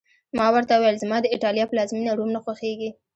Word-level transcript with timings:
ما 0.37 0.47
ورته 0.53 0.73
وویل: 0.75 1.01
زما 1.03 1.17
د 1.21 1.25
ایټالیا 1.33 1.65
پلازمېنه، 1.71 2.11
روم 2.17 2.29
نه 2.35 2.39
خوښېږي. 2.43 2.89